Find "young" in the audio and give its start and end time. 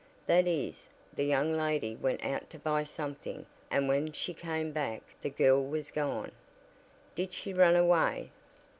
1.25-1.53